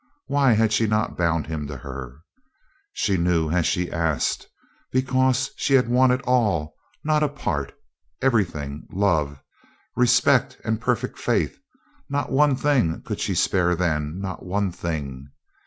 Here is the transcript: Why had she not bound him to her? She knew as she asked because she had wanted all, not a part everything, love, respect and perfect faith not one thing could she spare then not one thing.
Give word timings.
Why 0.25 0.53
had 0.53 0.73
she 0.73 0.87
not 0.87 1.15
bound 1.15 1.45
him 1.45 1.67
to 1.67 1.77
her? 1.77 2.21
She 2.91 3.17
knew 3.17 3.51
as 3.51 3.67
she 3.67 3.91
asked 3.91 4.47
because 4.91 5.51
she 5.57 5.75
had 5.75 5.87
wanted 5.89 6.23
all, 6.23 6.73
not 7.03 7.21
a 7.21 7.29
part 7.29 7.75
everything, 8.19 8.87
love, 8.91 9.43
respect 9.95 10.57
and 10.65 10.81
perfect 10.81 11.19
faith 11.19 11.59
not 12.09 12.31
one 12.31 12.55
thing 12.55 13.03
could 13.05 13.19
she 13.19 13.35
spare 13.35 13.75
then 13.75 14.19
not 14.19 14.43
one 14.43 14.71
thing. 14.71 15.27